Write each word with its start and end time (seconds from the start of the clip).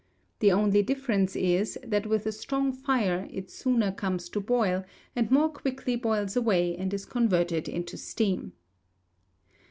The 0.39 0.51
only 0.51 0.81
difference 0.81 1.35
is, 1.35 1.77
that 1.83 2.07
with 2.07 2.25
a 2.25 2.31
strong 2.31 2.73
fire 2.73 3.27
it 3.29 3.51
sooner 3.51 3.91
comes 3.91 4.29
to 4.29 4.39
boil, 4.39 4.83
and 5.15 5.29
more 5.29 5.49
quickly 5.49 5.95
boils 5.95 6.35
away, 6.35 6.75
and 6.75 6.91
is 6.91 7.05
converted 7.05 7.69
into 7.69 7.97
steam." 7.97 8.53